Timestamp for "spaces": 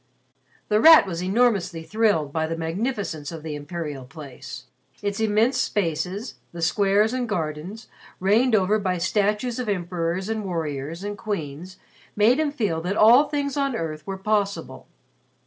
5.59-6.37